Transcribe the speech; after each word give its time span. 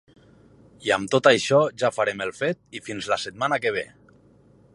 I 0.87 0.93
amb 0.95 1.11
tot 1.15 1.29
això 1.31 1.59
ja 1.83 1.93
farem 1.99 2.25
el 2.27 2.35
fet 2.41 2.63
i 2.81 2.85
fins 2.89 3.11
la 3.13 3.23
setmana 3.27 3.65
que 3.67 3.79
ve. 3.81 3.87